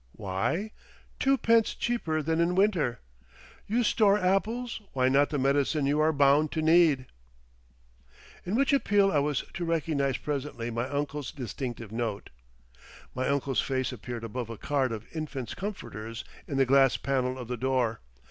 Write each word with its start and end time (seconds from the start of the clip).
WHY? 0.13 0.71
Twopence 1.19 1.75
Cheaper 1.75 2.23
than 2.23 2.39
in 2.41 2.55
Winter. 2.55 3.01
You 3.67 3.83
Store 3.83 4.17
Apples! 4.17 4.81
why 4.93 5.09
not 5.09 5.29
the 5.29 5.37
Medicine 5.37 5.85
You 5.85 5.99
are 5.99 6.11
Bound 6.11 6.51
to 6.53 6.61
Need? 6.63 7.05
in 8.43 8.55
which 8.55 8.73
appeal 8.73 9.11
I 9.11 9.19
was 9.19 9.43
to 9.53 9.63
recognise 9.63 10.17
presently 10.17 10.71
my 10.71 10.89
uncle's 10.89 11.31
distinctive 11.31 11.91
note. 11.91 12.31
My 13.13 13.27
uncle's 13.29 13.61
face 13.61 13.91
appeared 13.91 14.23
above 14.23 14.49
a 14.49 14.57
card 14.57 14.91
of 14.91 15.05
infant's 15.15 15.53
comforters 15.53 16.25
in 16.47 16.57
the 16.57 16.65
glass 16.65 16.97
pane 16.97 17.37
of 17.37 17.47
the 17.47 17.55
door. 17.55 17.99